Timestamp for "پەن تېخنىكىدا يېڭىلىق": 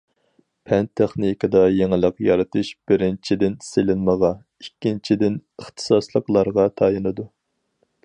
0.69-2.23